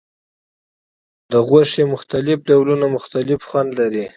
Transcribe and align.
د 1.31 1.33
غوښې 1.47 1.83
مختلف 1.93 2.37
ډولونه 2.49 2.85
مختلف 2.95 3.39
خوند 3.49 3.69
لري. 3.79 4.05